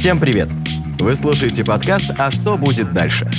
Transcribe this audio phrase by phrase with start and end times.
[0.00, 0.48] Всем привет!
[0.98, 3.30] Вы слушаете подкаст «А что будет дальше?».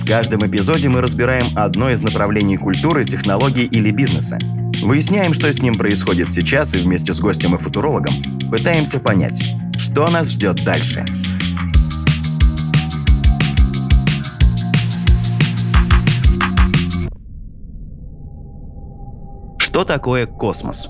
[0.00, 4.38] В каждом эпизоде мы разбираем одно из направлений культуры, технологий или бизнеса.
[4.80, 8.14] Выясняем, что с ним происходит сейчас и вместе с гостем и футурологом
[8.50, 9.38] пытаемся понять,
[9.76, 11.04] что нас ждет дальше.
[19.58, 20.88] Что такое космос?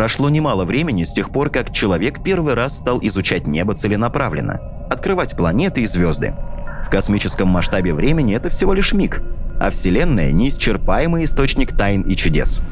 [0.00, 5.36] Прошло немало времени с тех пор, как человек первый раз стал изучать небо целенаправленно, открывать
[5.36, 6.32] планеты и звезды.
[6.82, 9.20] В космическом масштабе времени это всего лишь миг,
[9.60, 12.62] а Вселенная– неисчерпаемый источник тайн и чудес.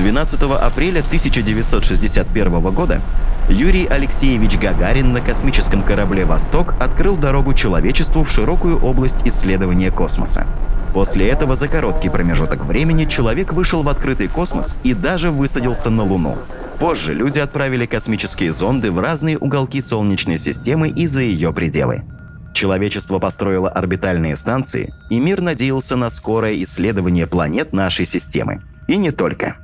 [0.00, 3.00] 12 апреля 1961 года
[3.48, 10.46] Юрий Алексеевич Гагарин на космическом корабле «Восток» открыл дорогу человечеству в широкую область исследования космоса.
[10.92, 16.02] После этого за короткий промежуток времени человек вышел в открытый космос и даже высадился на
[16.02, 16.38] Луну.
[16.80, 22.02] Позже люди отправили космические зонды в разные уголки Солнечной системы и за ее пределы.
[22.54, 28.62] Человечество построило орбитальные станции, и мир надеялся на скорое исследование планет нашей системы.
[28.88, 29.56] И не только.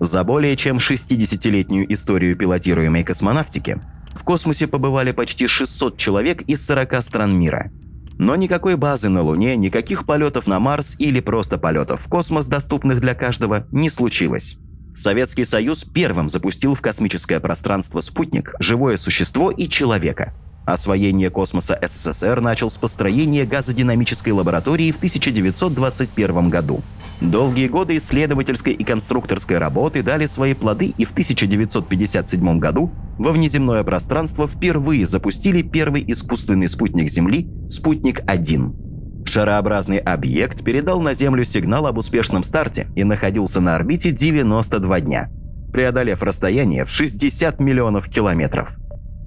[0.00, 3.80] За более чем 60-летнюю историю пилотируемой космонавтики
[4.12, 7.70] в космосе побывали почти 600 человек из 40 стран мира–
[8.18, 13.00] но никакой базы на Луне, никаких полетов на Марс или просто полетов в космос, доступных
[13.00, 14.58] для каждого, не случилось.
[14.94, 20.32] Советский Союз первым запустил в космическое пространство спутник, живое существо и человека.
[20.64, 26.82] Освоение космоса СССР начал с построения газодинамической лаборатории в 1921 году.
[27.20, 33.84] Долгие годы исследовательской и конструкторской работы дали свои плоды, и в 1957 году во внеземное
[33.84, 39.26] пространство впервые запустили первый искусственный спутник Земли «Спутник-1».
[39.26, 45.30] Шарообразный объект передал на Землю сигнал об успешном старте и находился на орбите 92 дня,
[45.72, 48.76] преодолев расстояние в 60 миллионов километров.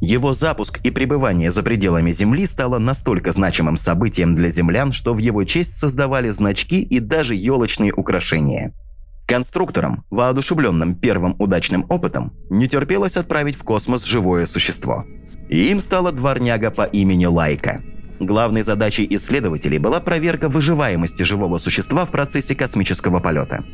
[0.02, 5.17] Его запуск и пребывание за пределами Земли стало настолько значимым событием для землян, что в
[5.17, 8.74] его честь создавали значки и даже елочные украшения–
[9.28, 15.06] Конструкторам, воодушевленным первым удачным опытом, не терпелось отправить в космос живое существо.
[15.50, 17.84] И им стала дворняга по имени Лайка.
[18.22, 23.66] Главной задачей исследователей была проверка выживаемости живого существа в процессе космического полета.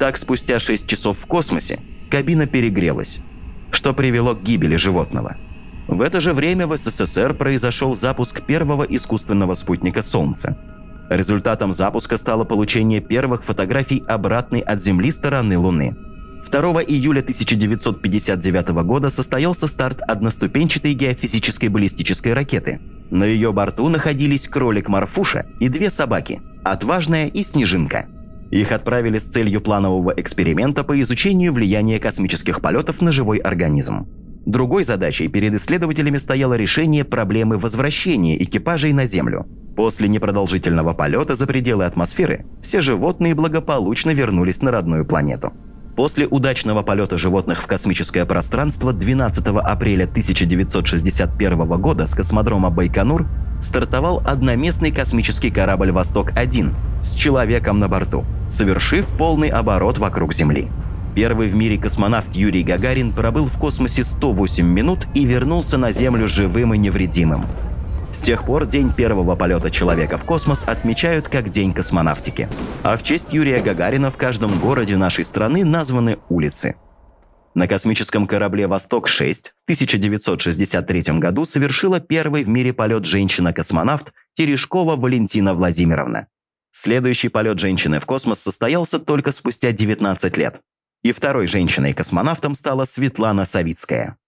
[0.00, 1.78] Так, спустя 6 часов в космосе,
[2.10, 3.18] кабина перегрелась,
[3.70, 5.36] что привело к гибели животного.
[5.88, 10.56] В это же время в СССР произошел запуск первого искусственного спутника Солнца–
[11.08, 15.96] Результатом запуска стало получение первых фотографий обратной от Земли стороны Луны.
[16.50, 22.80] 2 июля 1959 года состоялся старт одноступенчатой геофизической баллистической ракеты.
[23.10, 28.06] На ее борту находились кролик Марфуша и две собаки– Отважная и Снежинка.
[28.50, 34.06] Их отправили с целью планового эксперимента по изучению влияния космических полетов на живой организм.
[34.46, 39.46] Другой задачей перед исследователями стояло решение проблемы возвращения экипажей на Землю–
[39.78, 45.52] После непродолжительного полета за пределы атмосферы все животные благополучно вернулись на родную планету.
[45.94, 53.28] После удачного полета животных в космическое пространство 12 апреля 1961 года с космодрома Байконур
[53.62, 60.68] стартовал одноместный космический корабль «Восток-1» с человеком на борту, совершив полный оборот вокруг Земли.
[61.18, 66.28] Первый в мире космонавт Юрий Гагарин пробыл в космосе 108 минут и вернулся на Землю
[66.28, 67.44] живым и невредимым.
[68.12, 72.48] С тех пор день первого полета человека в космос отмечают как День космонавтики.
[72.84, 76.76] А в честь Юрия Гагарина в каждом городе нашей страны названы улицы.
[77.52, 85.54] На космическом корабле «Восток-6» в 1963 году совершила первый в мире полет женщина-космонавт Терешкова Валентина
[85.54, 86.28] Владимировна.
[86.70, 90.60] Следующий полет женщины в космос состоялся только спустя 19 лет.
[91.08, 94.18] И второй женщиной-космонавтом стала Светлана Савицкая.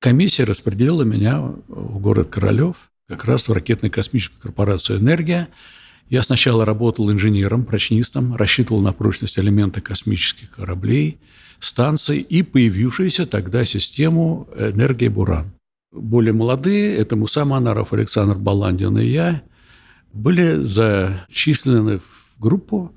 [0.00, 5.48] Комиссия распределила меня в город Королев как раз в ракетной космической корпорации «Энергия».
[6.08, 11.20] Я сначала работал инженером, прочнистом, рассчитывал на прочность элемента космических кораблей,
[11.60, 15.52] станций и появившуюся тогда систему «Энергия Буран».
[15.92, 19.42] Более молодые, это Муса Манаров, Александр Баландин и я,
[20.14, 22.94] были зачислены в группу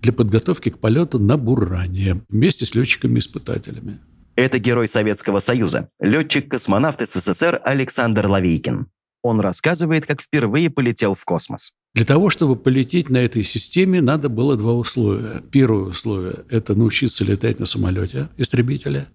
[0.00, 4.00] для подготовки к полету на Буране вместе с летчиками-испытателями.
[4.36, 8.86] Это герой Советского Союза, летчик-космонавт СССР Александр Лавейкин.
[9.22, 11.72] Он рассказывает, как впервые полетел в космос.
[11.94, 15.42] Для того, чтобы полететь на этой системе, надо было два условия.
[15.50, 19.08] Первое условие– это научиться летать на самолете истребителя,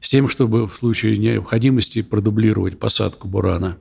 [0.00, 3.76] с тем, чтобы в случае необходимости продублировать посадку «Бурана».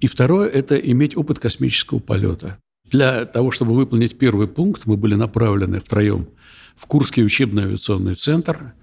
[0.00, 2.58] И второе– это иметь опыт космического полета.
[2.90, 6.28] Для того, чтобы выполнить первый пункт, мы были направлены втроем
[6.76, 8.74] в Курский учебно-авиационный центр.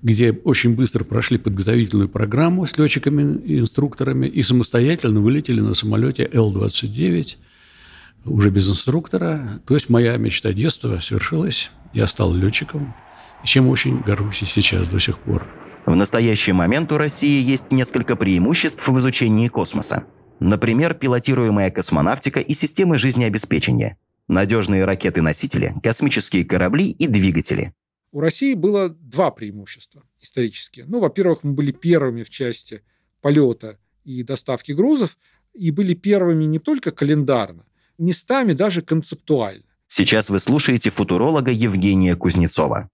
[0.00, 6.28] где очень быстро прошли подготовительную программу с летчиками и инструкторами и самостоятельно вылетели на самолете
[6.32, 7.36] Л-29
[8.24, 9.60] уже без инструктора.
[9.66, 11.70] То есть моя мечта детства свершилась.
[11.94, 12.94] Я стал летчиком,
[13.44, 15.46] чем очень горжусь и сейчас до сих пор.
[15.86, 20.04] В настоящий момент у России есть несколько преимуществ в изучении космоса.
[20.40, 23.98] Например, пилотируемая космонавтика и системы жизнеобеспечения,
[24.28, 27.74] надежные ракеты-носители, космические корабли и двигатели.
[28.12, 30.86] У России было два преимущества исторические.
[30.86, 32.82] Ну, во-первых, мы были первыми в части
[33.20, 35.18] полета и доставки грузов,
[35.54, 37.66] и были первыми не только календарно,
[37.98, 39.64] местами даже концептуально.
[39.88, 42.88] Сейчас вы слушаете футуролога Евгения Кузнецова.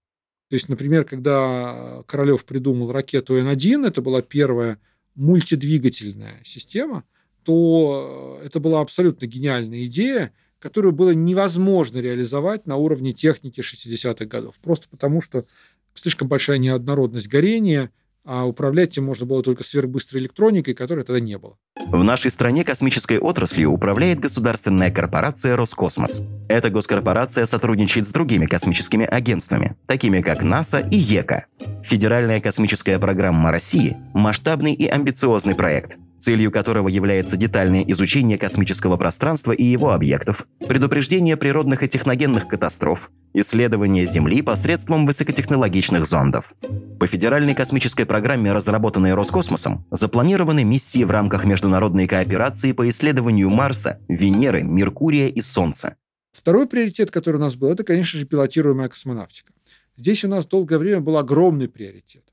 [0.49, 4.79] То есть, например, когда Королев придумал ракету Н-1, это была первая
[5.15, 7.03] мультидвигательная система,
[7.45, 14.59] то это была абсолютно гениальная идея, которую было невозможно реализовать на уровне техники 60-х годов.
[14.63, 15.45] Просто потому, что
[15.93, 17.91] слишком большая неоднородность горения–
[18.25, 21.57] а управлять им можно было только сверхбыстрой электроникой, которой тогда не было.
[21.87, 26.21] В нашей стране космической отраслью управляет государственная корпорация «Роскосмос».
[26.49, 31.45] Эта госкорпорация сотрудничает с другими космическими агентствами, такими как НАСА и ЕКА.
[31.83, 39.51] Федеральная космическая программа России– масштабный и амбициозный проект, целью которого является детальное изучение космического пространства
[39.51, 46.55] и его объектов, предупреждение природных и техногенных катастроф, исследование Земли посредством высокотехнологичных зондов.
[46.99, 53.99] По федеральной космической программе, разработанной Роскосмосом, запланированы миссии в рамках международной кооперации по исследованию Марса,
[54.07, 55.95] Венеры, Меркурия и Солнца.
[56.31, 59.53] Второй приоритет, который у нас был, это, конечно же, пилотируемая космонавтика.
[59.97, 62.24] Здесь у нас долгое время был огромный приоритет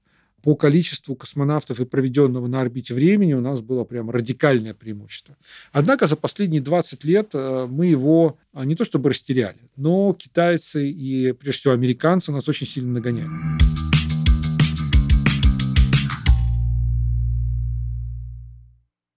[0.42, 5.36] по количеству космонавтов и проведенного на орбите времени у нас было прям радикальное преимущество.
[5.72, 10.90] Однако за последние 20 лет э, мы его а, не то чтобы растеряли, но китайцы
[10.90, 13.30] и, прежде всего, американцы нас очень сильно нагоняют.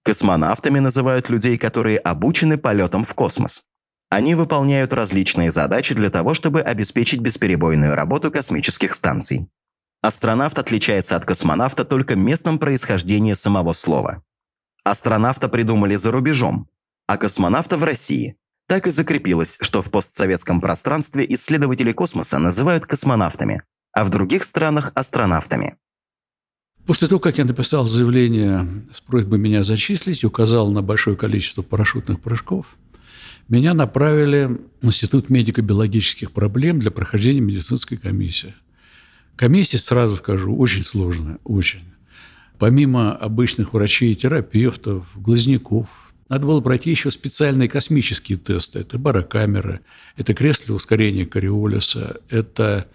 [0.03, 3.63] Космонавтами называют людей, которые обучены полетом в космос.
[4.09, 9.49] Они выполняют различные задачи для того, чтобы обеспечить бесперебойную работу космических станций.
[10.05, 14.21] Астронавт отличается от космонавта только местом происхождения самого слова.
[14.83, 16.69] Астронавта придумали за рубежом,
[17.07, 18.35] а космонавта в России.
[18.67, 23.63] Так и закрепилось, что в постсоветском пространстве исследователи космоса называют космонавтами,
[23.93, 25.75] а в других странах– астронавтами.
[26.85, 32.21] После того, как я написал заявление с просьбой меня зачислить, указал на большое количество парашютных
[32.21, 32.77] прыжков,
[33.47, 38.53] меня направили в Институт медико-биологических проблем для прохождения медицинской комиссии.
[39.35, 41.83] Комиссия, сразу скажу, очень сложная, очень.
[42.57, 45.87] Помимо обычных врачей, терапевтов, глазняков,
[46.29, 48.79] надо было пройти еще специальные космические тесты.
[48.79, 49.81] Это барокамера,
[50.15, 52.87] это кресло ускорения кориолиса, это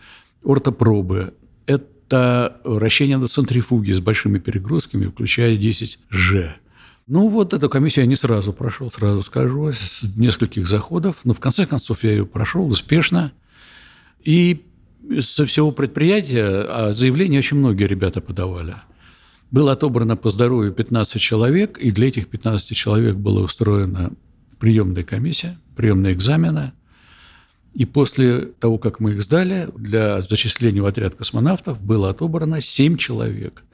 [0.42, 1.34] ортопробы,
[1.66, 6.50] это вращение на центрифуге с большими перегрузками, включая 10G.
[7.06, 11.40] Ну, вот эту комиссию я не сразу прошел, сразу скажу, с нескольких заходов, но в
[11.40, 13.32] конце концов я ее прошел успешно.
[14.22, 14.64] И
[15.18, 18.76] со всего предприятия, а заявления очень многие ребята подавали.
[19.50, 24.12] Было отобрано по здоровью 15 человек, и для этих 15 человек была устроена
[24.60, 26.72] приемная комиссия, приемные экзамены.
[27.74, 32.96] И после того, как мы их сдали, для зачисления в отряд космонавтов было отобрано 7
[32.96, 33.64] человек.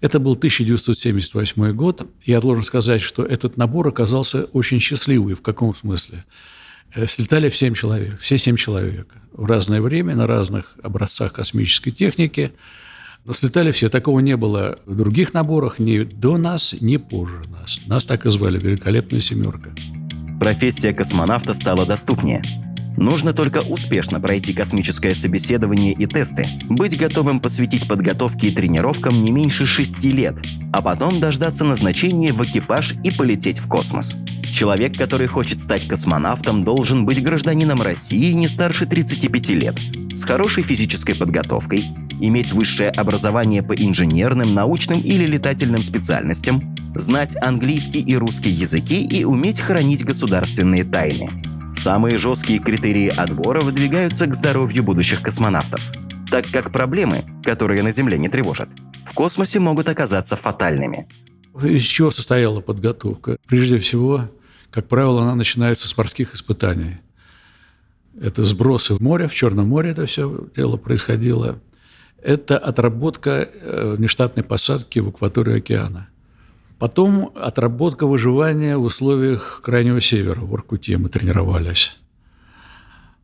[0.00, 2.06] Это был 1978 год.
[2.24, 5.34] Я должен сказать, что этот набор оказался очень счастливый.
[5.34, 6.24] В каком смысле?
[6.94, 9.14] Э, слетали в 7 человек, все 7 человек.
[9.32, 12.52] В разное время, на разных образцах космической техники.
[13.24, 13.88] Но слетали все.
[13.88, 17.78] Такого не было в других наборах ни до нас, ни позже нас.
[17.86, 19.70] Нас так и звали «Великолепная семерка».
[20.40, 22.42] Профессия космонавта стала доступнее.
[23.00, 29.32] Нужно только успешно пройти космическое собеседование и тесты, быть готовым посвятить подготовке и тренировкам не
[29.32, 30.36] меньше шести лет,
[30.72, 34.14] а потом дождаться назначения в экипаж и полететь в космос–
[34.52, 39.78] Человек, который хочет стать космонавтом, должен быть гражданином России не старше 35 лет,
[40.12, 41.84] с хорошей физической подготовкой,
[42.20, 49.24] иметь высшее образование по инженерным, научным или летательным специальностям, знать английский и русский языки и
[49.24, 51.30] уметь хранить государственные тайны.
[51.82, 55.80] Самые жесткие критерии отбора выдвигаются к здоровью будущих космонавтов,
[56.30, 58.68] так как проблемы, которые на Земле не тревожат,
[59.06, 61.08] в космосе могут оказаться фатальными.
[61.62, 63.38] Из чего состояла подготовка?
[63.46, 64.28] Прежде всего,
[64.70, 66.98] как правило, она начинается с морских испытаний.
[68.20, 71.60] Это сбросы в море, в Черном море это все дело происходило.
[72.22, 76.09] Это отработка э, внештатной посадки в акватории океана.
[76.80, 80.40] Потом отработка выживания в условиях Крайнего Севера.
[80.40, 81.98] В Воркуте мы тренировались.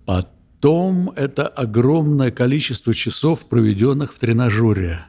[0.05, 5.07] Потом это огромное количество часов, проведенных в тренажере.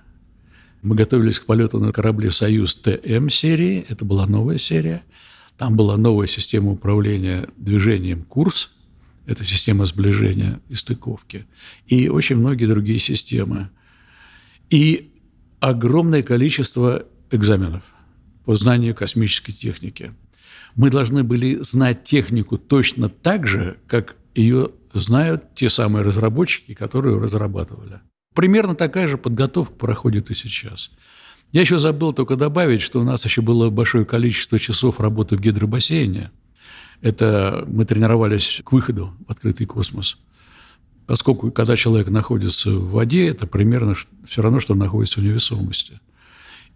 [0.82, 3.86] Мы готовились к полету на корабле «Союз ТМ» серии.
[3.90, 5.04] Это была новая серия.
[5.58, 8.72] Там была новая система управления движением «Курс».
[9.26, 11.46] Это система сближения и стыковки.
[11.88, 13.72] И очень многие другие системы.
[14.70, 15.12] И
[15.60, 17.84] огромное количество экзаменов
[18.48, 20.14] по знанию космической техники.
[20.78, 27.16] Мы должны были знать технику точно так же, как ее знают те самые разработчики, которые
[27.16, 28.00] ее разрабатывали.
[28.34, 30.92] Примерно такая же подготовка проходит и сейчас.
[31.52, 35.42] Я еще забыл только добавить, что у нас еще было большое количество часов работы в
[35.42, 36.32] гидробассейне.
[37.02, 40.20] Это мы тренировались к выходу в открытый космос.
[41.06, 43.94] Поскольку, когда человек находится в воде, это примерно
[44.26, 46.00] все равно, что он находится в невесомости.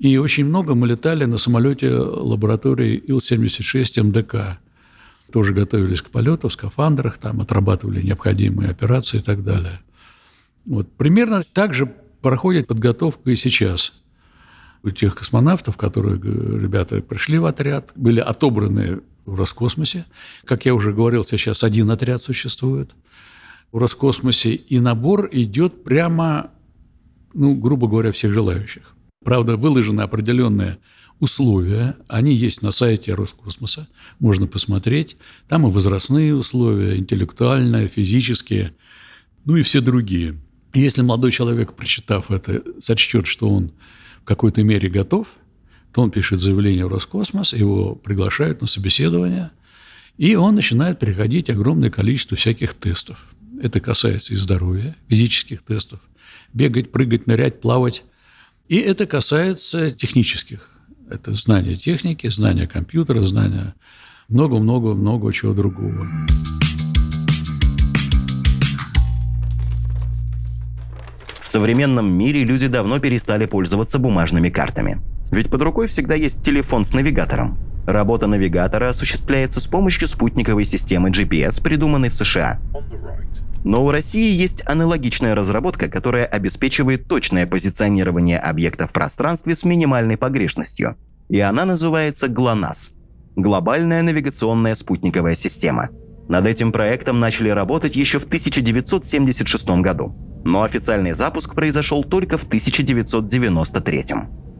[0.01, 4.57] И очень много мы летали на самолете лаборатории Ил-76 МДК.
[5.31, 9.79] Тоже готовились к полету в скафандрах, там отрабатывали необходимые операции и так далее.
[10.65, 10.91] Вот.
[10.93, 11.85] Примерно так же
[12.19, 13.93] проходит подготовка и сейчас.
[14.81, 20.05] У тех космонавтов, которые, ребята, пришли в отряд, были отобраны в Роскосмосе.
[20.45, 22.89] Как я уже говорил, сейчас один отряд существует
[23.71, 26.49] в Роскосмосе, и набор идет прямо,
[27.35, 28.95] ну, грубо говоря, всех желающих.
[29.23, 30.79] Правда, выложены определенные
[31.19, 33.87] условия, они есть на сайте Роскосмоса,
[34.19, 35.17] можно посмотреть.
[35.47, 38.73] Там и возрастные условия, интеллектуальные, физические,
[39.45, 40.37] ну и все другие.
[40.73, 43.73] Если молодой человек, прочитав это, сочтет, что он
[44.21, 45.27] в какой-то мере готов,
[45.93, 49.51] то он пишет заявление в Роскосмос, его приглашают на собеседование,
[50.17, 53.25] и он начинает приходить огромное количество всяких тестов.
[53.61, 55.99] Это касается и здоровья, физических тестов,
[56.53, 58.03] бегать, прыгать, нырять, плавать,
[58.67, 60.69] и это касается технических.
[61.09, 63.73] Это знание техники, знание компьютера, знание
[64.29, 66.07] много-много-много чего другого.
[71.41, 75.01] В современном мире люди давно перестали пользоваться бумажными картами.
[75.31, 77.57] Ведь под рукой всегда есть телефон с навигатором.
[77.85, 82.61] Работа навигатора осуществляется с помощью спутниковой системы GPS, придуманной в США.
[83.63, 90.17] Но у России есть аналогичная разработка, которая обеспечивает точное позиционирование объекта в пространстве с минимальной
[90.17, 90.95] погрешностью.
[91.29, 92.91] И она называется ГЛОНАСС–
[93.35, 95.89] Глобальная навигационная спутниковая система.
[96.27, 100.13] Над этим проектом начали работать еще в 1976 году,
[100.43, 104.05] но официальный запуск произошел только в 1993.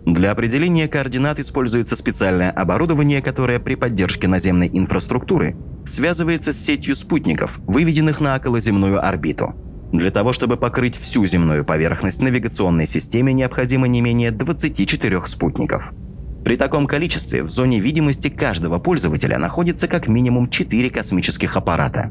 [0.06, 5.56] Для определения координат используется специальное оборудование, которое при поддержке наземной инфраструктуры
[5.86, 9.54] связывается с сетью спутников, выведенных на околоземную орбиту.
[9.92, 15.92] Для того, чтобы покрыть всю земную поверхность навигационной системе, необходимо не менее 24 спутников.
[16.44, 22.10] При таком количестве в зоне видимости каждого пользователя находится как минимум 4 космических аппарата.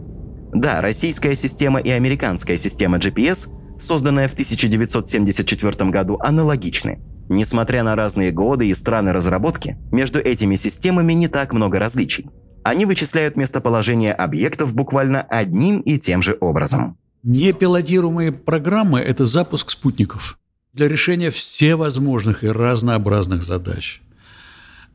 [0.53, 3.49] Да, российская система и американская система GPS,
[3.81, 11.13] созданная в 1974 году, аналогичны– Несмотря на разные годы и страны разработки, между этими системами
[11.13, 12.29] не так много различий.
[12.65, 16.99] Они вычисляют местоположение объектов буквально одним и тем же образом.
[17.23, 20.41] Непилотируемые программы– это запуск спутников
[20.73, 24.03] для решения всевозможных и разнообразных задач.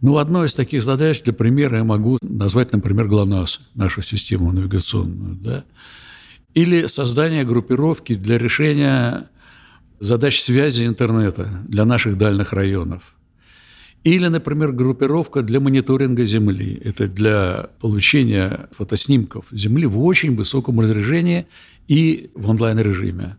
[0.01, 5.36] Ну, одной из таких задач, для примера, я могу назвать, например, ГЛОНАСС, нашу систему навигационную,
[5.36, 5.63] да?
[6.56, 9.30] или создание группировки для решения
[10.00, 13.16] задач связи интернета для наших дальних районов.
[14.04, 16.80] Или, например, группировка для мониторинга Земли.
[16.84, 21.48] Это для получения фотоснимков Земли в очень высоком разрешении
[21.88, 23.38] и в онлайн-режиме.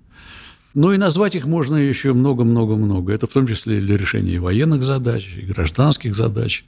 [0.75, 3.13] Ну и назвать их можно еще много-много-много.
[3.13, 6.65] Это в том числе для решения и военных задач, и гражданских задач.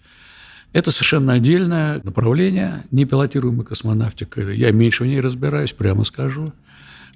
[0.72, 4.40] Это совершенно отдельное направление, непилотируемая космонавтика.
[4.52, 6.52] Я меньше в ней разбираюсь, прямо скажу.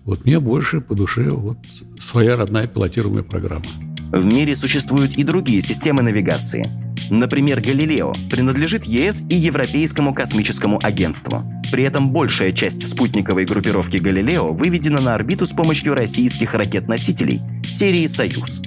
[0.04, 1.58] Вот мне больше по душе вот
[2.00, 3.66] своя родная пилотируемая программа.
[4.10, 6.64] В мире существуют и другие системы навигации.
[7.08, 11.42] Например, Галилео принадлежит ЕС и Европейскому космическому агентству.
[11.70, 18.06] При этом большая часть спутниковой группировки Галилео выведена на орбиту с помощью российских ракет-носителей серии
[18.06, 18.60] «Союз».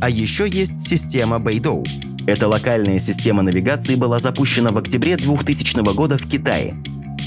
[0.00, 1.84] А еще есть система Бэйдоу.
[2.26, 6.74] Эта локальная система навигации была запущена в октябре 2000 года в Китае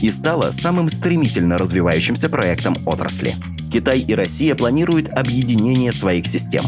[0.01, 3.35] и стала самым стремительно развивающимся проектом отрасли.
[3.73, 6.63] Китай и Россия планируют объединение своих систем.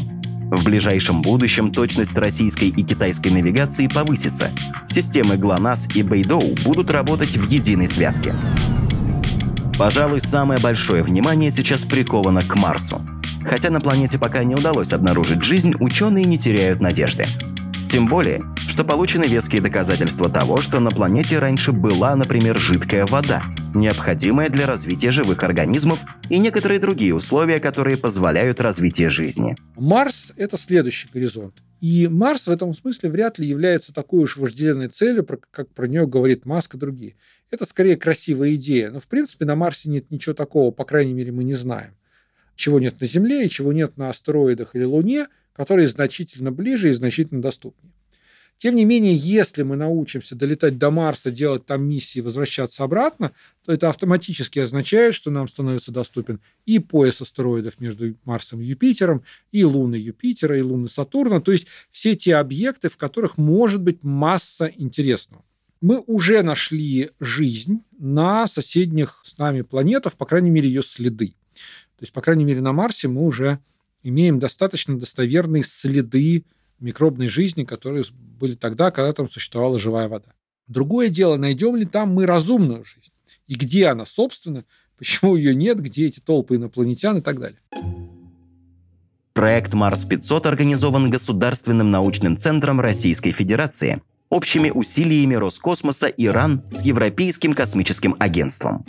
[0.49, 4.51] В ближайшем будущем точность российской и китайской навигации повысится.
[4.87, 8.33] Системы ГЛОНАСС и Бэйдоу будут работать в единой связке.
[9.77, 12.99] Пожалуй, самое большое внимание сейчас приковано к Марсу.
[13.47, 17.27] Хотя на планете пока не удалось обнаружить жизнь, ученые не теряют надежды.
[17.87, 23.43] Тем более, что получены веские доказательства того, что на планете раньше была, например, жидкая вода.
[23.75, 29.55] Необходимое для развития живых организмов и некоторые другие условия, которые позволяют развитие жизни.
[29.75, 31.55] Марс– это следующий горизонт.
[31.81, 36.07] И Марс в этом смысле вряд ли является такой уж вожделенной целью, как про нее
[36.07, 37.15] говорит Маск и другие.
[37.51, 38.89] Это скорее красивая идея.
[38.91, 41.95] Но, в принципе, на Марсе нет ничего такого, по крайней мере, мы не знаем.
[42.55, 46.93] Чего нет на Земле и чего нет на астероидах или Луне, которые значительно ближе и
[46.93, 47.93] значительно доступнее.
[48.57, 53.31] Тем не менее, если мы научимся долетать до Марса, делать там миссии возвращаться обратно,
[53.65, 59.23] то это автоматически означает, что нам становится доступен и пояс астероидов между Марсом и Юпитером,
[59.51, 64.03] и луны Юпитера, и луны Сатурна, то есть все те объекты, в которых может быть
[64.03, 65.43] масса интересного.
[65.81, 71.35] Мы уже нашли жизнь на соседних с нами планетах, по крайней мере, ее следы.
[71.97, 73.59] То есть, по крайней мере, на Марсе мы уже
[74.01, 76.45] имеем достаточно достоверные следы
[76.79, 78.03] микробной жизни, которые
[78.39, 80.33] были тогда, когда там существовала живая вода.
[80.67, 83.11] Другое дело, найдем ли там мы разумную жизнь?
[83.47, 84.65] И где она, собственно,
[84.97, 87.59] почему ее нет, где эти толпы инопланетян и так далее.
[89.33, 97.53] Проект Марс-500 организован Государственным научным центром Российской Федерации, общими усилиями Роскосмоса и РАН с Европейским
[97.53, 98.85] космическим агентством.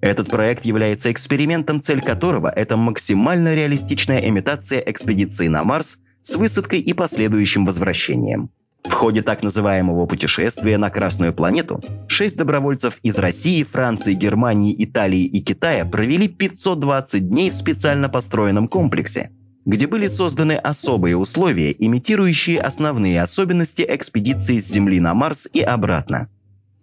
[0.00, 6.80] Этот проект является экспериментом, цель которого– это максимально реалистичная имитация экспедиции на Марс с высадкой
[6.80, 8.50] и последующим возвращением.
[8.84, 15.24] В ходе так называемого путешествия на Красную планету шесть добровольцев из России, Франции, Германии, Италии
[15.24, 19.30] и Китая провели 520 дней в специально построенном комплексе,
[19.66, 26.28] где были созданы особые условия, имитирующие основные особенности экспедиции с Земли на Марс и обратно.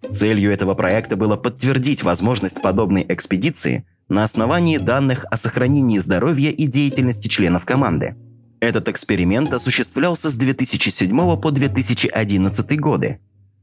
[0.08, 6.66] Целью этого проекта было подтвердить возможность подобной экспедиции на основании данных о сохранении здоровья и
[6.66, 8.14] деятельности членов команды–
[8.60, 13.20] этот эксперимент осуществлялся с 2007 по 2011 годы,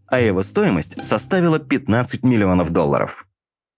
[0.08, 3.28] а его стоимость составила 15 миллионов долларов.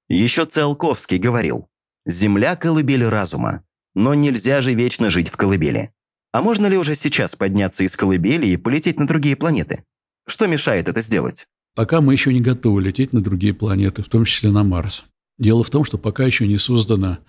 [0.09, 1.67] Еще Циолковский говорил,
[2.05, 3.63] «Земля– колыбель разума,
[3.95, 5.91] но нельзя же вечно жить в колыбели.
[6.31, 9.83] А можно ли уже сейчас подняться из колыбели и полететь на другие планеты?
[10.27, 14.25] Что мешает это сделать?» Пока мы еще не готовы лететь на другие планеты, в том
[14.25, 15.05] числе на Марс.
[15.37, 17.19] Дело в том, что пока еще не создана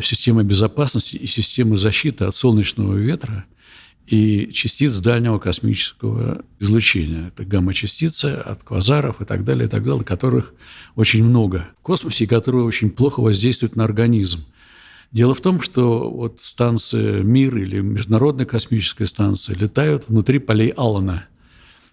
[0.00, 3.44] системы безопасности и системы защиты от солнечного ветра
[4.06, 7.28] и частиц дальнего космического излучения.
[7.28, 10.54] Это гамма-частицы от квазаров и так далее, и так далее, которых
[10.96, 14.44] очень много в космосе, и которые очень плохо воздействуют на организм.
[15.12, 21.26] Дело в том, что вот станция «Мир» или Международная космическая станция летают внутри полей Аллана.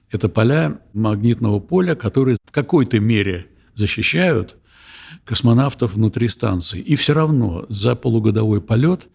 [0.10, 4.56] Это поля магнитного поля, которые в какой-то мере защищают
[5.26, 6.80] космонавтов внутри станции.
[6.80, 9.08] И все равно за полугодовой полет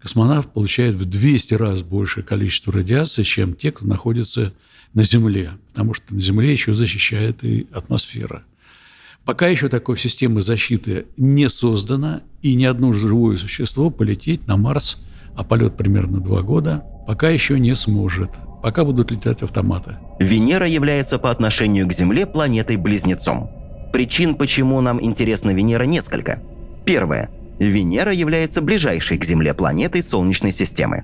[0.00, 4.52] космонавт получает в 200 раз большее количество радиации, чем те, кто находится
[4.94, 8.44] на Земле, потому что на Земле еще защищает и атмосфера.
[9.24, 14.96] Пока еще такой системы защиты не создана, и ни одно живое существо полететь на Марс,
[15.34, 18.30] а полет примерно два года, пока еще не сможет.
[18.62, 19.98] Пока будут летать автоматы.
[20.18, 23.57] Венера является по отношению к Земле планетой-близнецом.
[23.98, 26.40] Причин, почему нам интересна Венера, несколько.
[26.84, 27.30] Первое.
[27.58, 31.02] Венера является ближайшей к Земле планетой Солнечной системы.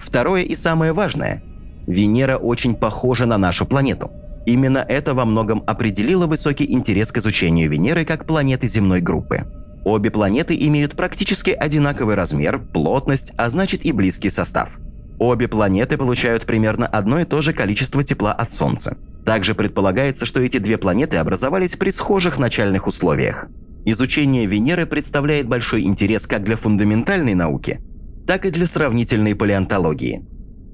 [0.00, 1.40] Второе и самое важное.
[1.86, 4.10] Венера очень похожа на нашу планету.
[4.44, 9.44] Именно это во многом определило высокий интерес к изучению Венеры как планеты земной группы.
[9.84, 14.80] Обе планеты имеют практически одинаковый размер, плотность, а значит и близкий состав.
[15.20, 18.96] Обе планеты получают примерно одно и то же количество тепла от Солнца.
[19.24, 23.46] Также предполагается, что эти две планеты образовались при схожих начальных условиях.
[23.84, 27.80] Изучение Венеры представляет большой интерес как для фундаментальной науки,
[28.26, 30.24] так и для сравнительной палеонтологии.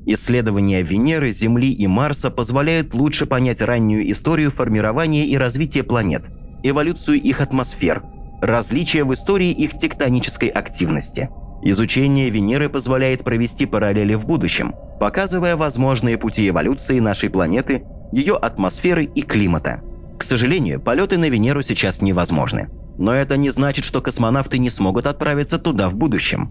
[0.06, 6.24] Исследования Венеры, Земли и Марса позволяют лучше понять раннюю историю формирования и развития планет,
[6.62, 8.02] эволюцию их атмосфер,
[8.40, 11.28] различия в истории их тектонической активности.
[11.62, 19.04] Изучение Венеры позволяет провести параллели в будущем, показывая возможные пути эволюции нашей планеты ее атмосферы
[19.04, 19.82] и климата.
[20.18, 22.68] К сожалению, полеты на Венеру сейчас невозможны.
[22.98, 26.50] Но это не значит, что космонавты не смогут отправиться туда в будущем.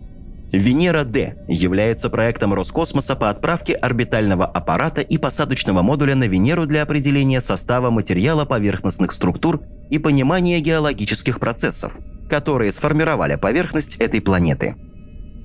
[0.52, 7.42] Венера-Д является проектом Роскосмоса по отправке орбитального аппарата и посадочного модуля на Венеру для определения
[7.42, 14.76] состава материала поверхностных структур и понимания геологических процессов, которые сформировали поверхность этой планеты.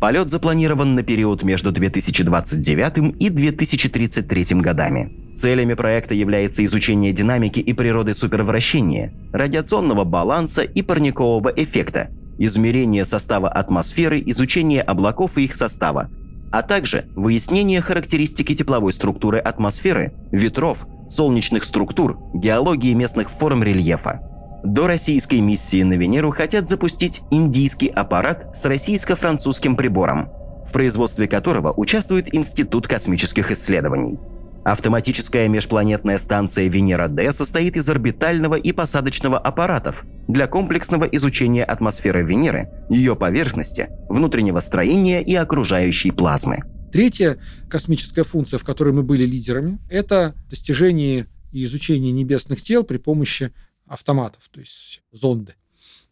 [0.03, 5.33] Полет запланирован на период между 2029 и 2033 годами.
[5.33, 13.49] Целями проекта является изучение динамики и природы супервращения, радиационного баланса и парникового эффекта, измерение состава
[13.49, 16.11] атмосферы, изучение облаков и их состава,
[16.51, 24.32] а также выяснение характеристики тепловой структуры атмосферы, ветров, солнечных структур, геологии местных форм рельефа.
[24.65, 30.29] До российской миссии на Венеру хотят запустить индийский аппарат с российско-французским прибором,
[30.65, 34.21] в производстве которого участвует Институт космических исследований.
[34.65, 42.69] Автоматическая межпланетная станция Венера-Д состоит из орбитального и посадочного аппаратов для комплексного изучения атмосферы Венеры,
[42.89, 46.61] ее поверхности, внутреннего строения и окружающей плазмы.
[46.93, 52.99] Третья космическая функция, в которой мы были лидерами, это достижение и изучение небесных тел при
[52.99, 53.51] помощи
[53.93, 55.55] автоматов, то есть зонды.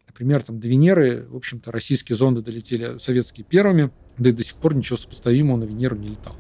[0.07, 4.57] Например, там до Венеры, в общем-то, российские зонды долетели советские первыми, да и до сих
[4.57, 6.37] пор ничего сопоставимого на Венеру не летал.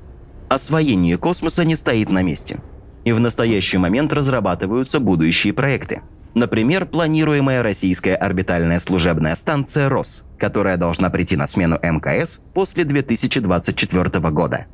[0.50, 2.60] Освоение космоса не стоит на месте.
[3.04, 6.02] И в настоящий момент разрабатываются будущие проекты.
[6.34, 14.30] Например, планируемая российская орбитальная служебная станция «РОС», которая должна прийти на смену МКС после 2024
[14.30, 14.66] года.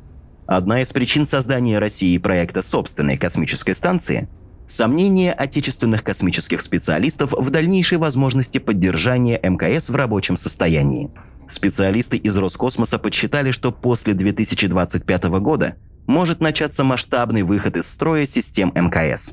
[0.45, 4.27] Одна из причин создания России проекта собственной космической станции
[4.67, 11.09] Сомнения отечественных космических специалистов в дальнейшей возможности поддержания МКС в рабочем состоянии.
[11.47, 15.75] Специалисты из Роскосмоса подсчитали, что после 2025 года
[16.05, 19.31] может начаться масштабный выход из строя систем МКС.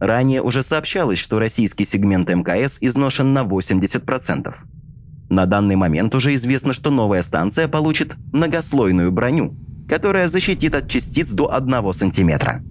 [0.00, 4.52] Ранее уже сообщалось, что российский сегмент МКС изношен на 80%.
[5.30, 9.56] На данный момент уже известно, что новая станция получит многослойную броню,
[9.88, 12.62] которая защитит от частиц до 1 сантиметра.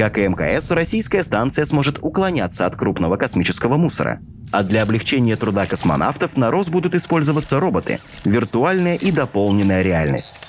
[0.00, 4.22] Как и МКС, российская станция сможет уклоняться от крупного космического мусора.
[4.50, 10.40] А для облегчения труда космонавтов на РОС будут использоваться роботы, виртуальная и дополненная реальность.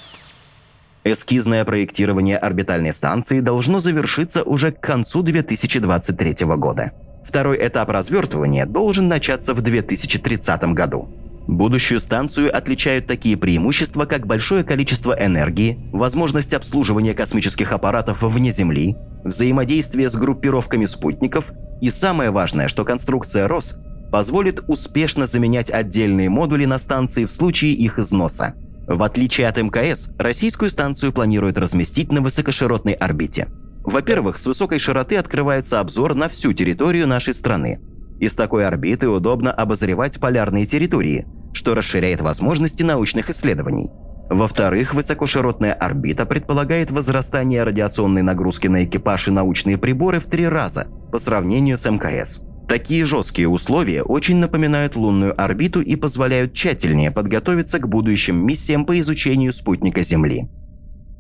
[1.04, 6.94] Эскизное проектирование орбитальной станции должно завершиться уже к концу 2023 года.
[7.26, 11.10] Второй этап развертывания должен начаться в 2030 году.
[11.52, 18.96] Будущую станцию отличают такие преимущества, как большое количество энергии, возможность обслуживания космических аппаратов вне Земли,
[19.26, 23.80] взаимодействие с группировками спутников и самое важное, что конструкция РОС
[24.14, 28.54] позволит успешно заменять отдельные модули на станции в случае их износа.
[28.88, 33.50] В отличие от МКС, российскую станцию планируют разместить на высокоширотной орбите.
[33.84, 37.82] Во-первых, с высокой широты открывается обзор на всю территорию нашей страны.
[38.22, 41.26] Из такой орбиты удобно обозревать полярные территории,
[41.62, 43.92] что расширяет возможности научных исследований.
[44.32, 50.88] Во-вторых, высокоширотная орбита предполагает возрастание радиационной нагрузки на экипаж и научные приборы в три раза
[51.12, 52.40] по сравнению с МКС.
[52.68, 59.00] Такие жесткие условия очень напоминают лунную орбиту и позволяют тщательнее подготовиться к будущим миссиям по
[59.00, 60.50] изучению спутника Земли.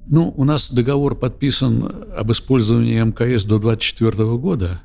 [0.08, 4.82] Ну, у нас договор подписан об использовании МКС до 2024 года.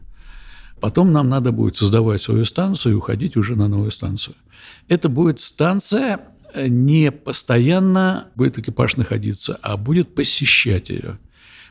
[0.87, 4.37] Потом нам надо будет создавать свою станцию и уходить уже на новую станцию.
[4.87, 6.20] Это будет станция
[6.55, 11.18] не постоянно будет экипаж находиться, а будет посещать ее.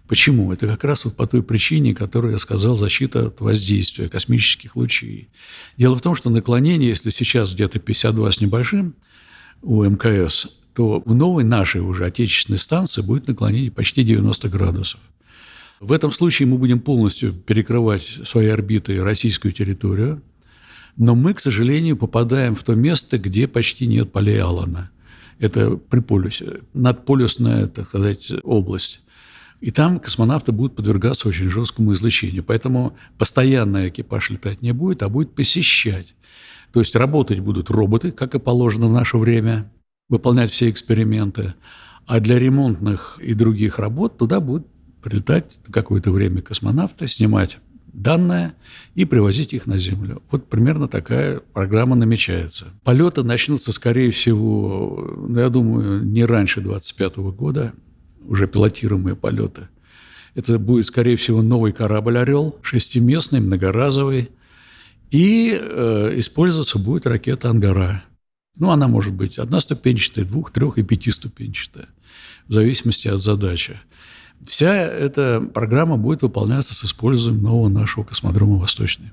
[0.10, 0.52] Почему?
[0.52, 5.30] Это как раз вот по той причине, которую я сказал, защита от воздействия космических лучей.
[5.78, 8.96] Дело в том, что наклонение, если сейчас где-то 52 с небольшим
[9.62, 15.00] у МКС, то в новой нашей уже отечественной станции будет наклонение почти 90 градусов.
[15.80, 20.22] В этом случае мы будем полностью перекрывать своей орбитой российскую территорию–
[20.98, 24.92] но мы, к сожалению, попадаем в то место, где почти нет полей Алана.
[25.40, 29.02] Это при полюсе, надполюсная, так сказать, область.
[29.60, 32.44] И там космонавты будут подвергаться очень жесткому излучению.
[32.44, 36.16] Поэтому постоянно экипаж летать не будет, а будет посещать.
[36.72, 39.72] То есть работать будут роботы, как и положено в наше время,
[40.08, 41.56] выполнять все эксперименты.
[42.06, 44.68] А для ремонтных и других работ туда будут
[45.06, 47.60] прилетать какое-то время космонавты, снимать
[47.94, 48.54] данные
[48.96, 50.24] и привозить их на Землю.
[50.32, 52.70] Вот примерно такая программа намечается.
[52.84, 57.74] Полеты начнутся, скорее всего, ну, я думаю, не раньше 2025 года,
[58.26, 59.68] уже пилотируемые полеты.
[60.34, 64.32] Это будет, скорее всего, новый корабль «Орел», шестиместный, многоразовый,
[65.12, 68.04] и э, использоваться будет ракета «Ангара».
[68.58, 71.90] Ну, она может быть одноступенчатая, двух-, трех- и пятиступенчатая,
[72.48, 73.80] в зависимости от задачи.
[74.44, 79.12] Вся эта программа будет выполняться с использованием нового нашего космодрома «Восточный».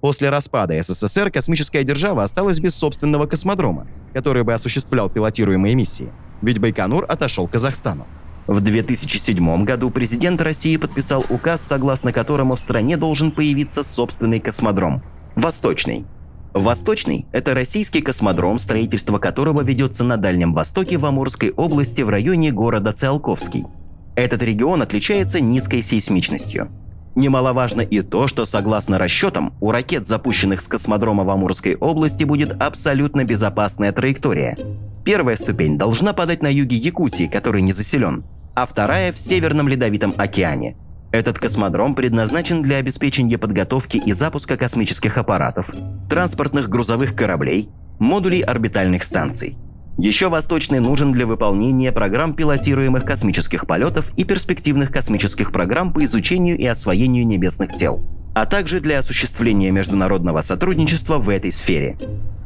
[0.00, 6.58] После распада СССР космическая держава осталась без собственного космодрома, который бы осуществлял пилотируемые миссии, ведь
[6.58, 8.06] Байконур отошел к Казахстану.
[8.48, 15.02] В 2007 году президент России подписал указ, согласно которому в стране должен появиться собственный космодром–
[15.36, 16.04] «Восточный».
[16.52, 22.50] «Восточный»– это российский космодром, строительство которого ведется на Дальнем Востоке в Амурской области в районе
[22.50, 23.64] города Циолковский–
[24.16, 26.70] этот регион отличается низкой сейсмичностью.
[27.14, 32.60] Немаловажно и то, что согласно расчетам, у ракет, запущенных с космодрома в Амурской области, будет
[32.60, 34.56] абсолютно безопасная траектория.
[35.04, 40.14] Первая ступень должна падать на юге Якутии, который не заселен, а вторая в Северном Ледовитом
[40.16, 40.76] океане.
[41.10, 45.70] Этот космодром предназначен для обеспечения подготовки и запуска космических аппаратов,
[46.08, 49.58] транспортных грузовых кораблей, модулей орбитальных станций.
[49.98, 56.58] Еще Восточный нужен для выполнения программ пилотируемых космических полетов и перспективных космических программ по изучению
[56.58, 58.02] и освоению небесных тел,
[58.34, 61.98] а также для осуществления международного сотрудничества в этой сфере.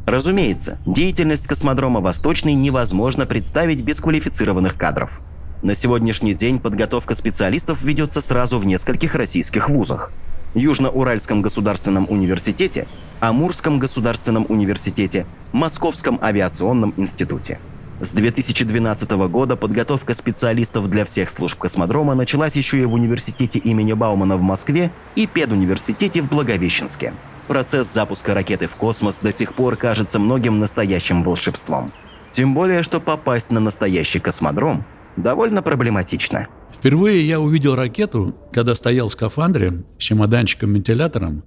[0.07, 5.21] Разумеется, деятельность космодрома Восточный невозможно представить без квалифицированных кадров.
[5.63, 10.13] На сегодняшний день подготовка специалистов ведется сразу в нескольких российских вузах.
[10.57, 12.89] Южно-Уральском государственном университете,
[13.21, 17.61] Амурском государственном университете, Московском авиационном институте.
[18.01, 23.93] С 2012 года подготовка специалистов для всех служб космодрома началась еще и в университете имени
[23.93, 27.13] Баумана в Москве и педуниверситете в Благовещенске.
[27.49, 31.93] Процесс запуска ракеты в космос до сих пор кажется многим настоящим волшебством.
[32.31, 34.85] Тем более, что попасть на настоящий космодром
[35.17, 36.49] довольно проблематично.
[36.73, 41.45] Впервые я увидел ракету, когда стоял в скафандре с чемоданчиком-вентилятором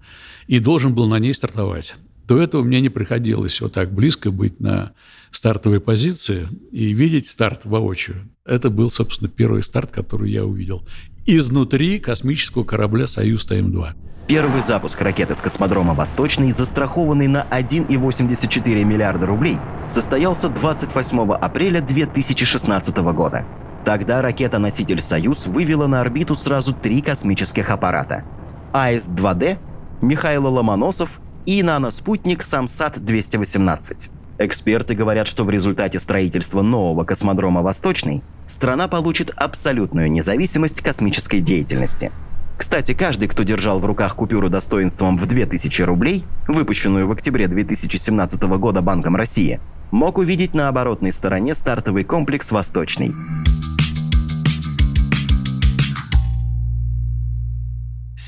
[0.48, 1.96] и должен был на ней стартовать.
[2.30, 4.92] До этого мне не приходилось вот так близко быть на
[5.32, 8.30] стартовой позиции и видеть старт воочию.
[8.46, 10.88] Это был, собственно, первый старт, который я увидел.
[11.26, 13.94] Изнутри космического корабля «Союз-ТМ-2».
[14.28, 22.98] Первый запуск ракеты с космодрома «Восточный», застрахованный на 1,84 миллиарда рублей, состоялся 28 апреля 2016
[22.98, 23.44] года.
[23.90, 28.24] Тогда ракета-носитель «Союз» вывела на орбиту сразу три космических аппарата.
[28.72, 29.58] АИС-2Д,
[30.04, 34.12] Михаил Ломоносов и наноспутник «Самсат-218».
[34.38, 42.12] Эксперты говорят, что в результате строительства нового космодрома «Восточный» страна получит абсолютную независимость космической деятельности–
[42.60, 48.44] кстати, каждый, кто держал в руках купюру достоинством в 2000 рублей, выпущенную в октябре 2017
[48.58, 53.14] года Банком России, мог увидеть на оборотной стороне стартовый комплекс «Восточный».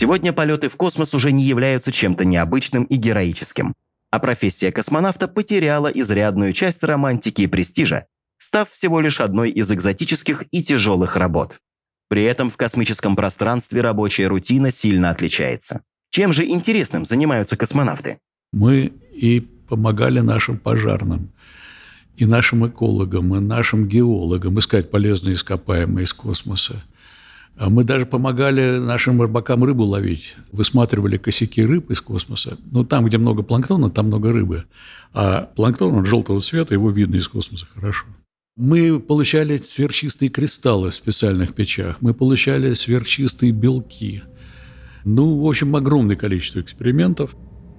[0.02, 3.76] Сегодня полеты в космос уже не являются чем-то необычным и героическим,
[4.10, 8.08] а профессия космонавта потеряла изрядную часть романтики и престижа,
[8.40, 11.60] став всего лишь одной из экзотических и тяжелых работ.
[12.10, 15.82] При этом в космическом пространстве рабочая рутина сильно отличается.
[16.10, 18.18] Чем же интересным занимаются космонавты?
[18.52, 21.32] Мы и помогали нашим пожарным,
[22.18, 26.82] и нашим экологам, и нашим геологам искать полезные ископаемые из космоса.
[27.58, 32.58] А мы даже помогали нашим рыбакам рыбу ловить, высматривали косяки рыб из космоса.
[32.72, 34.64] Ну, там, где много планктона, там много рыбы.
[35.14, 38.08] А планктон он желтого цвета, его видно из космоса хорошо.
[38.58, 44.24] Мы получали сверхчистые кристаллы в специальных печах, мы получали сверхчистые белки.
[45.06, 47.36] Ну, в общем, огромное количество экспериментов.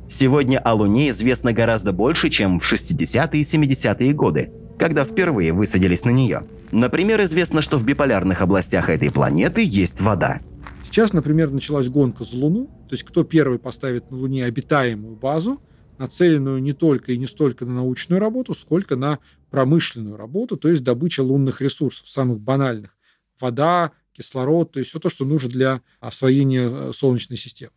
[0.08, 6.04] Сегодня о Луне известно гораздо больше, чем в 60-е и 70-е годы, когда впервые высадились
[6.04, 6.44] на нее.
[6.70, 10.40] Например, известно, что в биполярных областях этой планеты есть вода.
[10.84, 15.62] Сейчас, например, началась гонка за Луну, то есть кто первый поставит на Луне обитаемую базу,
[15.98, 19.18] нацеленную не только и не столько на научную работу, сколько на
[19.50, 22.96] промышленную работу, то есть добыча лунных ресурсов, самых банальных.
[23.40, 27.72] Вода, кислород, то есть все то, что нужно для освоения э, Солнечной системы.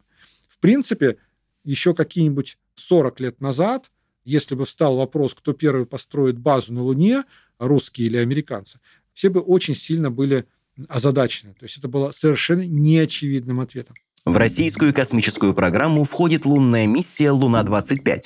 [0.47, 1.17] В принципе,
[1.63, 3.91] еще какие-нибудь 40 лет назад,
[4.25, 7.23] если бы встал вопрос, кто первый построит базу на Луне,
[7.59, 8.79] русские или американцы,
[9.13, 10.45] все бы очень сильно были
[10.89, 11.53] озадачены.
[11.53, 13.95] То есть это было совершенно неочевидным ответом.
[14.25, 18.23] В российскую космическую программу входит лунная миссия «Луна-25».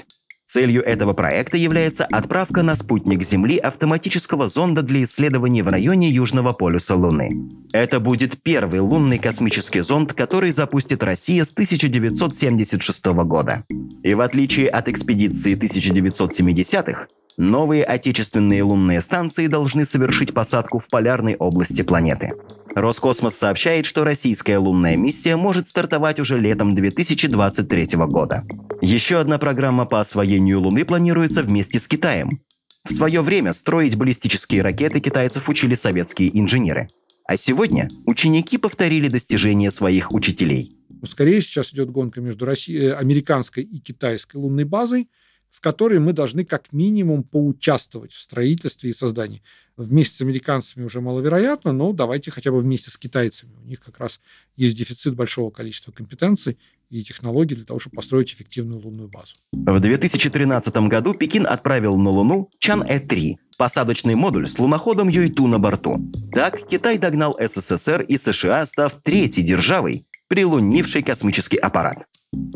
[0.50, 6.54] Целью этого проекта является отправка на спутник Земли автоматического зонда для исследований в районе Южного
[6.54, 7.48] полюса Луны.
[7.72, 13.64] Это будет первый лунный космический зонд, который запустит Россия с 1976 года.
[14.02, 17.06] И в отличие от экспедиции 1970-х,
[17.38, 22.34] новые отечественные лунные станции должны совершить посадку в полярной области планеты.
[22.76, 28.46] Роскосмос сообщает, что российская лунная миссия может стартовать уже летом 2023 года.
[28.82, 32.42] Еще одна программа по освоению Луны планируется вместе с Китаем.
[32.88, 36.90] В свое время строить баллистические ракеты китайцев учили советские инженеры.
[37.26, 40.78] А сегодня ученики повторили достижения своих учителей.
[41.04, 45.10] Скорее сейчас идет гонка между Россией, американской и китайской лунной базой–
[45.50, 49.42] в которой мы должны как минимум поучаствовать в строительстве и создании.
[49.78, 53.56] Вместе с американцами уже маловероятно, но давайте хотя бы вместе с китайцами.
[53.64, 54.20] У них как раз
[54.56, 56.58] есть дефицит большого количества компетенций
[56.90, 59.36] и технологий для того, чтобы построить эффективную лунную базу.
[59.52, 66.12] В 2013 году Пекин отправил на Луну Чан-Э-3, посадочный модуль с луноходом Юйту на борту.
[66.34, 72.06] Так Китай догнал СССР и США, став третьей державой, прилунившей космический аппарат.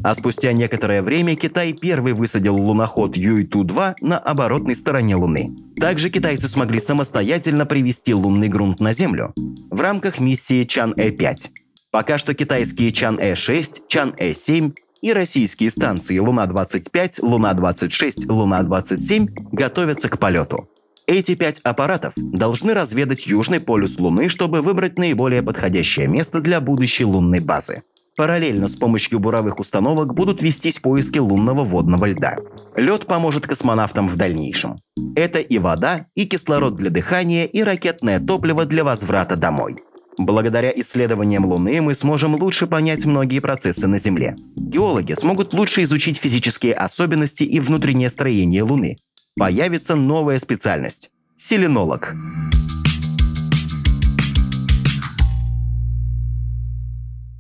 [0.04, 5.56] А спустя некоторое время Китай первый высадил луноход Юйту-2 на оборотной стороне Луны.
[5.80, 9.34] Также китайцы смогли самостоятельно привести лунный грунт на Землю
[9.72, 11.50] в рамках миссии Чан-Э-5.
[11.90, 20.68] Пока что китайские Чан-Э-6, Чан-Э-7 и российские станции Луна-25, Луна-26, Луна-27 готовятся к полету.
[21.08, 27.06] Эти пять аппаратов должны разведать южный полюс Луны, чтобы выбрать наиболее подходящее место для будущей
[27.06, 27.84] лунной базы.
[28.16, 32.38] Параллельно с помощью буровых установок будут вестись поиски лунного водного льда.
[32.76, 34.78] Лед поможет космонавтам в дальнейшем.
[35.16, 39.78] Это и вода, и кислород для дыхания, и ракетное топливо для возврата домой.
[40.20, 44.36] Благодаря исследованиям Луны мы сможем лучше понять многие процессы на Земле.
[44.56, 48.98] Геологи смогут лучше изучить физические особенности и внутреннее строение Луны.
[49.36, 52.14] Появится новая специальность– селенолог.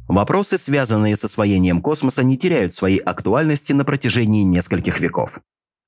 [0.08, 5.39] Вопросы, связанные с освоением космоса, не теряют своей актуальности на протяжении нескольких веков.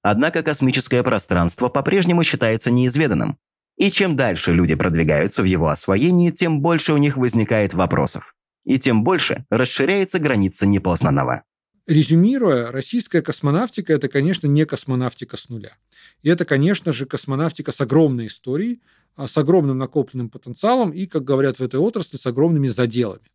[0.01, 3.37] Однако космическое пространство по-прежнему считается неизведанным.
[3.77, 8.35] И чем дальше люди продвигаются в его освоении, тем больше у них возникает вопросов.
[8.63, 11.43] И тем больше расширяется граница непознанного.
[11.85, 15.77] Резюмируя, российская космонавтика– это, конечно, не космонавтика с нуля.
[16.23, 18.81] И это, конечно же, космонавтика с огромной историей,
[19.15, 23.25] а, с огромным накопленным потенциалом и, как говорят в этой отрасли, с огромными заделами.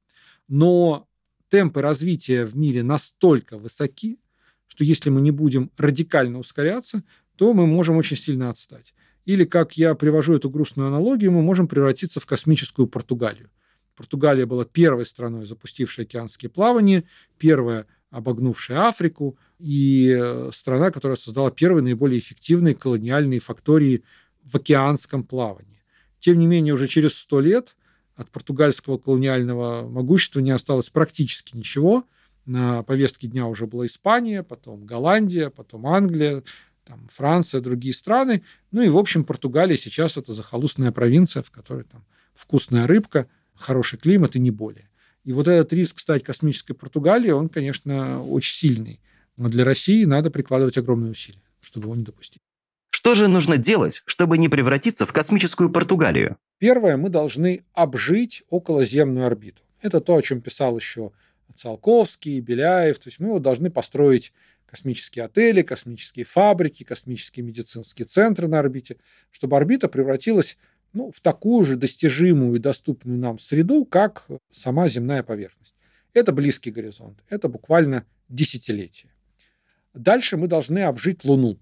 [0.51, 1.09] Но
[1.49, 4.19] темпы развития в мире настолько высоки,
[4.67, 7.05] что если мы не будем радикально ускоряться,
[7.37, 8.93] то мы можем очень сильно отстать.
[9.25, 13.49] Или, как я привожу эту грустную аналогию, мы можем превратиться в космическую Португалию.
[13.95, 17.05] Португалия была первой страной, запустившей океанские плавания,
[17.39, 24.03] первая, обогнувшая Африку, и э, страна, которая создала первые наиболее эффективные колониальные фактории
[24.43, 25.85] в океанском плавании.
[26.19, 27.77] Тем не менее, уже через сто лет
[28.21, 32.05] от португальского колониального могущества не осталось практически ничего.
[32.45, 36.43] На повестке дня уже была Испания, потом Голландия, потом Англия,
[36.85, 38.43] там, Франция, другие страны.
[38.73, 42.05] Ну и, в общем, Португалия сейчас это захолустная провинция, в которой там
[42.35, 44.91] вкусная рыбка, хороший климат и не более.
[45.25, 49.01] И вот этот риск стать космической Португалией, он, конечно, очень сильный.
[49.37, 52.43] Но для России надо прикладывать огромные усилия, чтобы его не допустить.
[53.11, 56.37] Что же нужно делать, чтобы не превратиться в космическую Португалию?
[56.59, 59.62] Первое, мы должны обжить околоземную орбиту.
[59.83, 61.11] Это то, о чем писал еще
[61.53, 63.01] Циолковский, Беляев.
[63.01, 64.33] То есть мы вот должны построить
[64.64, 68.96] космические отели, космические фабрики, космические медицинские центры на орбите,
[69.33, 70.57] чтобы орбита превратилась
[70.92, 75.75] ну, в такую же достижимую и доступную нам среду, как сама земная поверхность.
[76.14, 79.11] Это близкий горизонт, это буквально десятилетие.
[79.94, 81.59] Дальше мы должны обжить Луну,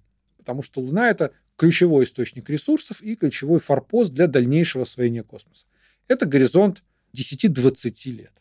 [0.49, 5.67] потому что Луна– это ключевой источник ресурсов и ключевой форпост для дальнейшего освоения космоса.
[6.09, 6.83] Это горизонт
[7.15, 8.33] 10-20 лет.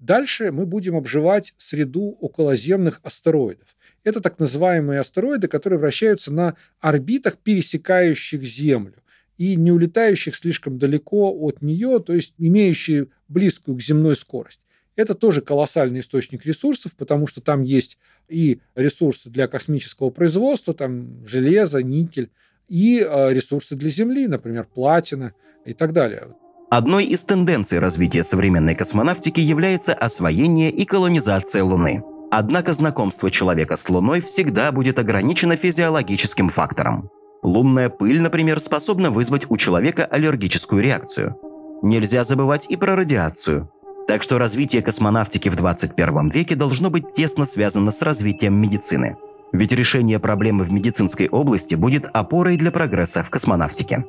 [0.00, 3.76] Дальше мы будем обживать среду околоземных астероидов.
[4.02, 8.96] Это так называемые астероиды, которые вращаются на орбитах, пересекающих Землю
[9.38, 14.62] и не улетающих слишком далеко от нее, то есть имеющие близкую к земной скорость.
[14.96, 21.24] Это тоже колоссальный источник ресурсов, потому что там есть и ресурсы для космического производства, там
[21.26, 22.30] железо, никель,
[22.68, 26.34] и а, ресурсы для Земли, например, платина и так далее.
[26.70, 32.02] Одной из тенденций развития современной космонавтики является освоение и колонизация Луны.
[32.32, 37.08] Однако знакомство человека с Луной всегда будет ограничено физиологическим фактором.
[37.44, 41.36] Лунная пыль, например, способна вызвать у человека аллергическую реакцию.
[41.82, 43.70] Нельзя забывать и про радиацию.
[44.06, 49.16] Так что развитие космонавтики в 21 веке должно быть тесно связано с развитием медицины–
[49.52, 54.04] ведь решение проблемы в медицинской области будет опорой для прогресса в космонавтике.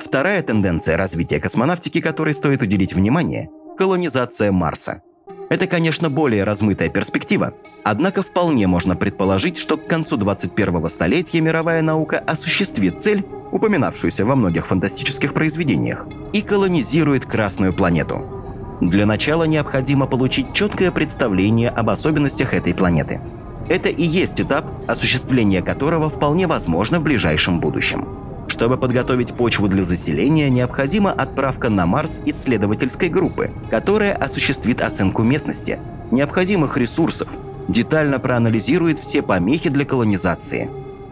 [0.00, 5.02] Вторая тенденция развития космонавтики, которой стоит уделить внимание– колонизация Марса.
[5.48, 11.82] Это, конечно, более размытая перспектива, однако вполне можно предположить, что к концу 21-го столетия мировая
[11.82, 18.39] наука осуществит цель, упоминавшуюся во многих фантастических произведениях, и колонизирует Красную планету.
[18.80, 23.20] Для начала необходимо получить четкое представление об особенностях этой планеты–
[23.70, 28.08] это и есть этап, осуществление которого вполне возможно в ближайшем будущем.
[28.48, 35.78] Чтобы подготовить почву для заселения, необходима отправка на Марс исследовательской группы, которая осуществит оценку местности,
[36.10, 37.28] необходимых ресурсов,
[37.68, 40.68] детально проанализирует все помехи для колонизации.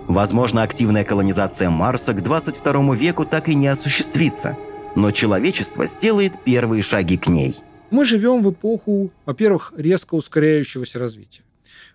[0.09, 4.57] Возможно, активная колонизация Марса к 22 веку так и не осуществится,
[4.97, 7.57] но человечество сделает первые шаги к ней.
[7.91, 11.43] Мы живем в эпоху, во-первых, резко ускоряющегося развития.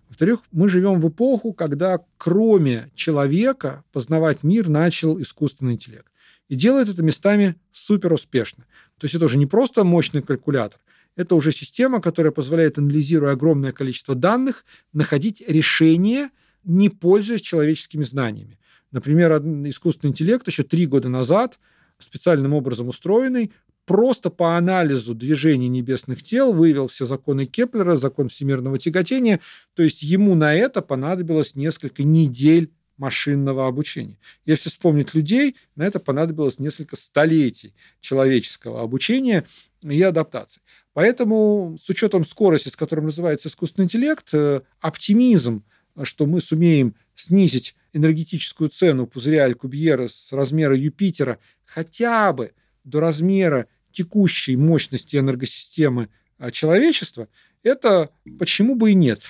[0.10, 6.12] Во-вторых, мы живем в эпоху, когда кроме человека познавать мир начал искусственный интеллект.
[6.50, 8.66] И делает это местами супер успешно.
[9.00, 10.80] То есть это уже не просто мощный калькулятор,
[11.16, 16.32] это уже система, которая позволяет, анализируя огромное количество данных, находить решения,
[16.64, 18.60] не пользуясь человеческими знаниями.
[18.92, 19.32] Например,
[19.68, 21.60] искусственный интеллект еще три года назад,
[22.00, 23.52] специальным образом устроенный,
[23.86, 29.40] просто по анализу движений небесных тел вывел все законы Кеплера, закон всемирного тяготения.
[29.76, 34.18] То есть ему на это понадобилось несколько недель машинного обучения.
[34.46, 39.46] Если вспомнить людей, на это понадобилось несколько столетий человеческого обучения
[39.82, 40.62] и адаптации.
[40.94, 45.64] Поэтому с учетом скорости, с которой развивается искусственный интеллект, э, оптимизм,
[46.04, 52.54] что мы сумеем снизить энергетическую цену пузыря Алькубьера с размера Юпитера хотя бы
[52.84, 57.28] до размера текущей мощности энергосистемы а, человечества,
[57.64, 58.10] это
[58.40, 59.22] почему бы и нет.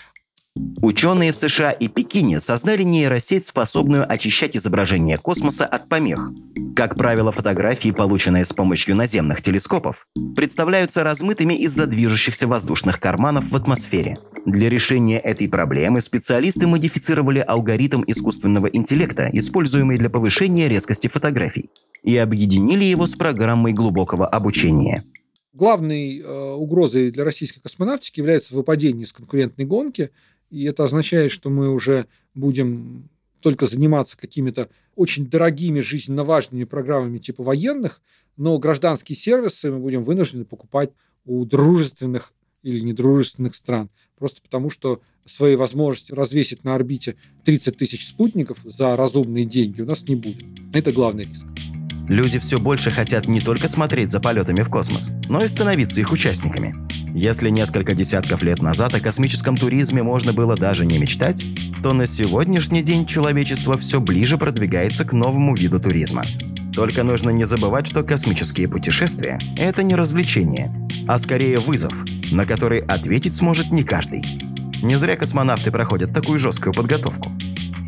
[0.83, 6.31] Ученые в США и Пекине создали нейросеть, способную очищать изображение космоса от помех.
[6.75, 13.55] Как правило, фотографии, полученные с помощью наземных телескопов, представляются размытыми из-за движущихся воздушных карманов в
[13.55, 14.17] атмосфере.
[14.45, 21.69] Для решения этой проблемы специалисты модифицировали алгоритм искусственного интеллекта, используемый для повышения резкости фотографий,
[22.03, 25.05] и объединили его с программой глубокого обучения.
[25.53, 30.11] Главной э, угрозой для российской космонавтики является выпадение из конкурентной гонки–
[30.53, 33.09] и это означает, что мы уже будем
[33.41, 38.01] только заниматься какими-то очень дорогими, жизненно важными программами типа военных,
[38.37, 40.91] но гражданские сервисы мы будем вынуждены покупать
[41.25, 43.89] у дружественных или недружественных стран.
[44.15, 49.85] Просто потому, что свои возможности развесить на орбите 30 тысяч спутников за разумные деньги у
[49.85, 50.45] нас не будет.
[50.71, 51.47] Это главный риск.
[52.07, 56.11] Люди все больше хотят не только смотреть за полетами в космос, но и становиться их
[56.11, 56.75] участниками.
[57.13, 61.45] Если несколько десятков лет назад о космическом туризме можно было даже не мечтать,
[61.81, 66.23] то на сегодняшний день человечество все ближе продвигается к новому виду туризма.
[66.73, 70.73] Только нужно не забывать, что космические путешествия– это не развлечение,
[71.07, 71.93] а скорее вызов,
[72.31, 74.25] на который ответить сможет не каждый.
[74.81, 77.31] Не зря космонавты проходят такую жесткую подготовку.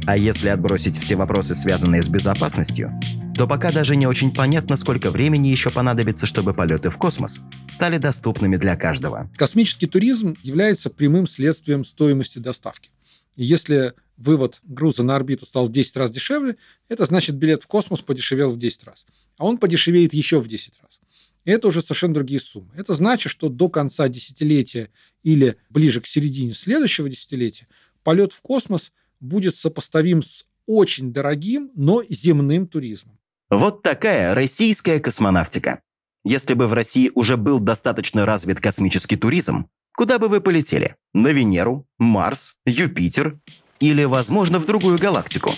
[0.06, 2.92] А если отбросить все вопросы, связанные с безопасностью,
[3.36, 7.98] то пока даже не очень понятно, сколько времени еще понадобится, чтобы полеты в космос стали
[7.98, 9.30] доступными для каждого.
[9.36, 12.90] Космический туризм является прямым следствием стоимости доставки.
[13.36, 16.56] Если вывод груза на орбиту стал в 10 раз дешевле,
[16.88, 19.06] это значит билет в космос подешевел в 10 раз.
[19.38, 21.00] А он подешевеет еще в 10 раз.
[21.44, 22.72] И это уже совершенно другие суммы.
[22.76, 24.90] Это значит, что до конца десятилетия
[25.24, 27.68] или ближе к середине следующего десятилетия
[28.04, 33.15] полет в космос будет сопоставим с очень дорогим, но земным туризмом.
[33.52, 35.82] Вот такая российская космонавтика.
[36.24, 40.96] Если бы в России уже был достаточно развит космический туризм, куда бы вы полетели?
[41.14, 43.40] На Венеру, Марс, Юпитер
[43.80, 45.52] или, возможно, в другую галактику?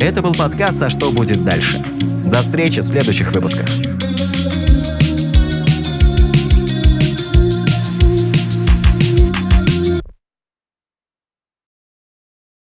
[0.00, 1.78] Это был подкаст «А что будет дальше?».
[2.26, 3.68] До встречи в следующих выпусках.